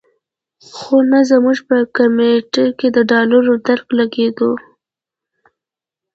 خو 0.75 0.95
نه 1.11 1.19
زموږ 1.29 1.57
په 1.69 1.77
کمېټه 1.97 2.65
کې 2.77 2.87
د 2.95 2.97
ډالرو 3.11 3.53
درک 3.67 3.87
لګېدو. 3.99 4.51